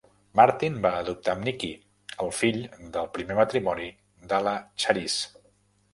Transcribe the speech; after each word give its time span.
Martin 0.39 0.79
va 0.85 0.91
adoptar 1.01 1.35
en 1.39 1.43
Nicky, 1.49 1.69
el 2.25 2.33
fill 2.37 2.59
del 2.97 3.11
primer 3.19 3.37
matrimoni 3.43 3.87
de 4.33 4.41
la 4.49 4.57
Charisse. 4.83 5.47